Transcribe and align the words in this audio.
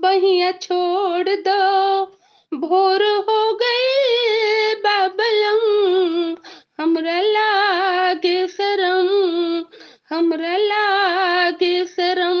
बहिया 0.00 0.52
छोड़ 0.52 1.28
दो। 1.28 2.04
भोर 2.52 3.02
हो 3.02 3.52
गए 3.54 4.74
बाबलम, 4.74 5.62
हमरा 6.80 7.20
लागे 7.20 8.46
शरम, 8.46 9.08
हमरा 10.10 10.56
लागे 10.56 11.84
शरम, 11.84 12.40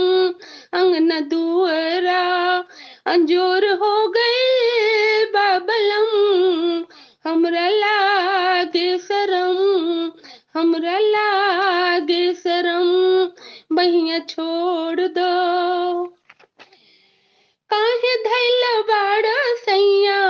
अंगना 0.72 1.20
दुअरा 1.20 2.22
अंजोर 3.06 3.66
हो 3.72 4.08
गए 4.08 5.24
बाबलम, 5.24 6.10
हमरा 7.24 7.68
लागे 7.68 8.98
शरम, 8.98 9.56
हमरा 10.54 10.98
लागे 10.98 12.34
शरम, 12.34 12.88
बहिया 13.72 14.18
छोड़ 14.18 15.00
दो 15.00 15.30
काहे 17.70 18.16
धैल 18.16 18.82
बाड़ 18.82 19.26
सैया 19.56 20.20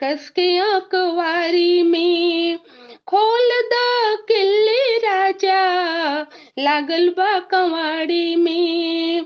कसके 0.00 0.58
अकवारी 0.58 1.82
में, 1.82 2.58
खोल 3.06 3.48
द 3.48 3.72
किल्ली 4.28 4.96
राजा, 4.96 5.62
लागल 6.58 7.08
बा 7.08 7.38
कवाड़ी 7.38 8.36
में। 8.36 9.24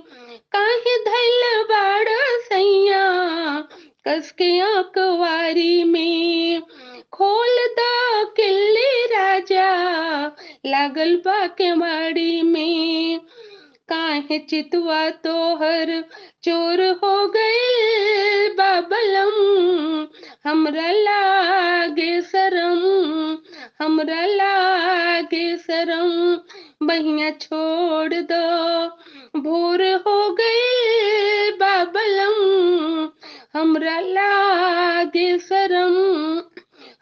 काहे 0.53 0.97
धैल 0.97 1.63
बाड़ 1.63 2.09
सैया 2.41 3.09
कसके 4.09 4.61
अकवारी 4.61 5.85
में। 5.85 6.63
खोल 7.13 7.57
द 7.57 7.79
किल्ली 8.37 9.05
राजा, 9.05 9.73
लागल 10.67 11.17
बा 11.17 11.47
केवाड़ी 11.47 12.43
में। 12.43 13.21
काहे 13.89 14.39
चितवा 14.39 15.11
तोहर, 15.11 16.05
चोर 16.43 16.81
हो 17.05 17.29
गए 17.29 18.49
बाबलम 18.49 19.78
हमरा 20.45 20.91
लागे 20.91 22.23
शरम, 22.23 22.83
हमरा 23.81 24.27
लागे 24.27 25.57
शरम, 25.57 26.11
बहिया 26.87 27.31
छोड़ 27.31 28.15
दो, 28.15 28.87
भोर 29.41 29.83
हो 30.07 30.33
गए 30.33 31.51
बाबलम, 31.51 32.39
हमरा 33.55 33.99
लागे 34.01 35.39
शरम, 35.39 35.97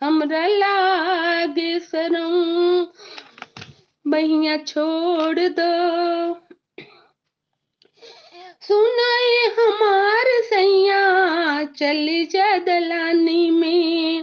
हमरा 0.01 0.47
लागे 0.47 1.79
शरम, 1.81 2.35
बहिया 4.07 4.57
छोड़ 4.57 5.39
दो। 5.39 5.71
सुनाए 8.69 9.47
हमार 9.59 10.27
सैया 10.43 10.96
चली 11.79 12.25
जा 12.25 12.59
दलानी 12.59 13.51
में। 13.51 14.23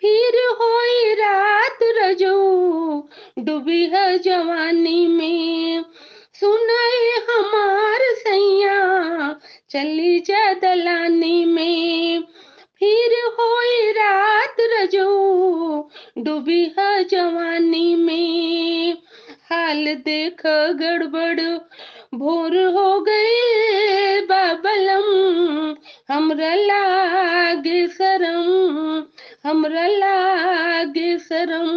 फिर 0.00 0.56
होई 0.60 1.14
रात 1.14 1.78
रजो, 1.82 3.08
डूबी 3.38 3.84
है 3.84 4.18
जवानी 4.18 5.06
में। 5.06 5.84
सुनाए 6.34 7.10
हमार 7.30 7.98
सैया, 8.00 8.78
चली 9.70 10.18
जा 10.18 10.52
दलानी 10.52 11.44
में। 11.44 12.22
फिर 12.78 13.24
होई 13.40 13.90
रात 13.92 14.56
रजो, 14.60 15.90
डूबी 16.18 16.74
है 16.78 17.04
जवानी 17.04 17.94
में। 17.94 18.92
हाल 19.50 19.86
देख 19.86 20.46
गड़बड़, 20.46 21.40
भोर 22.14 22.64
हो 22.64 23.00
गए 23.00 23.57
लागे 26.98 27.86
शरम, 27.86 28.48
हमरा 29.46 29.86
लागे 29.86 31.18
शरम। 31.18 31.68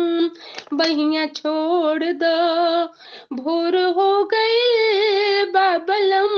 बहिया 0.77 1.25
छोड़ 1.25 2.03
दो, 2.03 2.37
भोर 3.33 3.77
हो 3.97 4.23
गए 4.25 5.45
बाबलम 5.45 6.33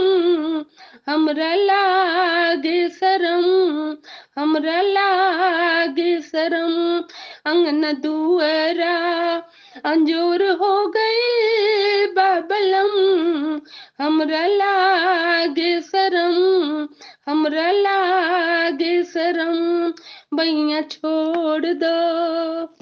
हमरा 1.07 1.53
लागे 1.55 2.89
शरम, 2.89 3.45
हमरा 4.37 4.81
लागे 4.81 6.21
शरम। 6.21 6.73
अंगन 7.45 7.93
दुअरा 7.93 8.95
अंजोर 9.85 10.43
हो 10.51 10.87
गए 10.87 12.05
बाबलम 12.05 12.93
हमरा 13.99 14.45
लागे 14.47 14.92
लागे 19.03 19.91
बइया 20.35 20.81
छोड़ 20.81 21.65
दो। 21.65 22.65